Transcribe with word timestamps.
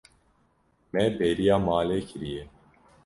Me 0.91 1.03
bêriya 1.19 1.57
malê 1.65 1.99
nekiriye. 2.01 2.43